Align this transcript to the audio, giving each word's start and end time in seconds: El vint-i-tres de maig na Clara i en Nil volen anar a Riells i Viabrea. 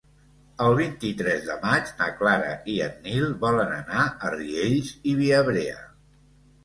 El 0.67 0.75
vint-i-tres 0.77 1.43
de 1.49 1.57
maig 1.65 1.91
na 1.99 2.07
Clara 2.21 2.55
i 2.75 2.79
en 2.87 2.97
Nil 3.09 3.29
volen 3.47 3.77
anar 3.77 4.07
a 4.09 4.35
Riells 4.37 4.91
i 5.13 5.15
Viabrea. 5.21 5.79